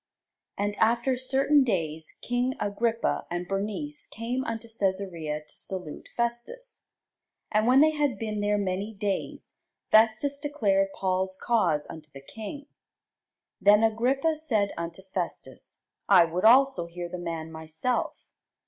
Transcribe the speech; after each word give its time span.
And 0.57 0.75
after 0.77 1.15
certain 1.15 1.63
days 1.63 2.15
king 2.23 2.55
Agrippa 2.59 3.27
and 3.29 3.47
Bernice 3.47 4.07
came 4.07 4.43
unto 4.45 4.67
Cæsarea 4.67 5.45
to 5.45 5.55
salute 5.55 6.09
Festus. 6.17 6.87
And 7.51 7.67
when 7.67 7.81
they 7.81 7.91
had 7.91 8.17
been 8.17 8.41
there 8.41 8.57
many 8.57 8.95
days, 8.95 9.53
Festus 9.91 10.39
declared 10.39 10.89
Paul's 10.95 11.37
cause 11.39 11.85
unto 11.87 12.09
the 12.09 12.21
king. 12.21 12.65
Then 13.61 13.83
Agrippa 13.83 14.37
said 14.37 14.73
unto 14.75 15.03
Festus, 15.03 15.81
I 16.09 16.25
would 16.25 16.45
also 16.45 16.87
hear 16.87 17.07
the 17.07 17.19
man 17.19 17.51
myself. 17.51 18.15